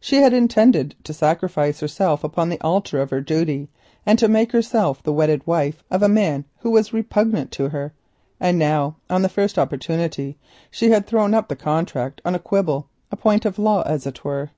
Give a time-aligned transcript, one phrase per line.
[0.00, 3.68] She had intended to sacrifice herself upon the altar of her duty
[4.06, 7.60] and to make herself the wedded wife of a man whom she disliked,
[8.40, 10.38] and now on the first opportunity
[10.70, 14.48] she had thrown up the contract on a quibble—a point of law as it were.